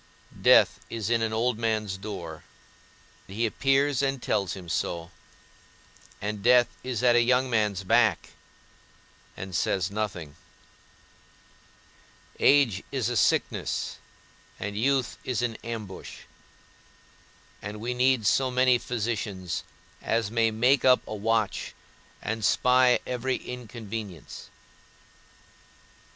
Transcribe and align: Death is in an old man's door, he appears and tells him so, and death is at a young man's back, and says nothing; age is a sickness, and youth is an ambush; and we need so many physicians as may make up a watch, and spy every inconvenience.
Death 0.41 0.79
is 0.89 1.11
in 1.11 1.21
an 1.21 1.31
old 1.31 1.59
man's 1.59 1.95
door, 1.95 2.43
he 3.27 3.45
appears 3.45 4.01
and 4.01 4.19
tells 4.19 4.53
him 4.53 4.67
so, 4.67 5.11
and 6.19 6.41
death 6.41 6.69
is 6.83 7.03
at 7.03 7.15
a 7.15 7.21
young 7.21 7.51
man's 7.51 7.83
back, 7.83 8.31
and 9.37 9.53
says 9.55 9.91
nothing; 9.91 10.35
age 12.39 12.81
is 12.91 13.09
a 13.09 13.15
sickness, 13.15 13.97
and 14.59 14.75
youth 14.75 15.19
is 15.23 15.43
an 15.43 15.55
ambush; 15.63 16.21
and 17.61 17.79
we 17.79 17.93
need 17.93 18.25
so 18.25 18.49
many 18.49 18.79
physicians 18.79 19.61
as 20.01 20.31
may 20.31 20.49
make 20.49 20.83
up 20.83 21.05
a 21.07 21.13
watch, 21.13 21.75
and 22.23 22.43
spy 22.43 22.97
every 23.05 23.35
inconvenience. 23.35 24.49